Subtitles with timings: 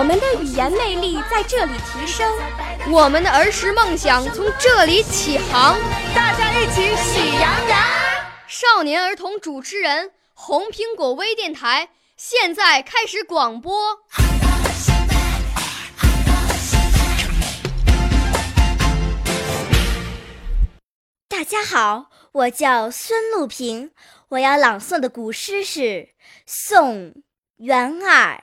[0.00, 2.26] 我们的语言魅力在这里提升，
[2.90, 5.78] 我们的儿时梦想从这里起航。
[6.14, 7.78] 大家一起喜羊羊。
[8.48, 13.98] 少年儿童主持人，红苹果微电台现在开始广播。
[21.28, 23.90] 大家好，我叫孙露萍，
[24.30, 25.80] 我要朗诵的古诗是
[26.46, 27.22] 《送
[27.58, 28.42] 元二